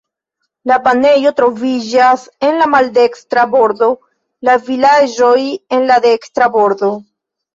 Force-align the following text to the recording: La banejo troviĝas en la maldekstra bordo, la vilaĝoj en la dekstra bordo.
La 0.69 0.77
banejo 0.85 1.31
troviĝas 1.39 2.23
en 2.47 2.57
la 2.61 2.67
maldekstra 2.75 3.43
bordo, 3.51 3.89
la 4.49 4.57
vilaĝoj 4.69 5.37
en 5.79 5.85
la 5.91 5.99
dekstra 6.07 6.49
bordo. 6.57 6.91